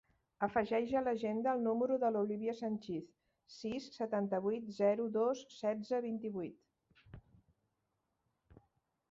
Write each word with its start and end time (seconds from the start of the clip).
Afegeix 0.45 0.93
a 0.99 1.01
l'agenda 1.07 1.51
el 1.57 1.59
número 1.67 1.97
de 2.03 2.09
l'Olívia 2.15 2.55
Sanchiz: 2.61 3.11
sis, 3.57 3.91
setanta-vuit, 3.99 4.73
zero, 4.79 5.07
dos, 5.19 5.45
setze, 5.59 6.01
vint-i-vuit. 6.09 7.17